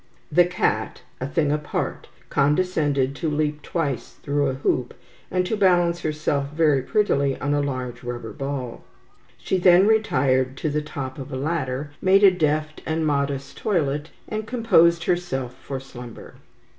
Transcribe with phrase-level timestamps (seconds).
[0.31, 4.95] The cat, a thing apart, condescended to leap twice through a hoop,
[5.29, 8.83] and to balance herself very prettily on a large rubber ball.
[9.37, 14.09] She then retired to the top of a ladder, made a deft and modest toilet,
[14.27, 16.33] and composed herself for slumber.